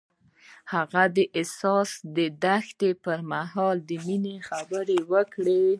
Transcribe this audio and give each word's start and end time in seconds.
هغه 0.73 1.03
د 1.15 1.17
حساس 1.37 1.89
دښته 2.43 2.89
پر 3.03 3.19
مهال 3.31 3.77
د 3.89 3.91
مینې 4.05 4.35
خبرې 4.49 4.99
وکړې. 5.11 5.63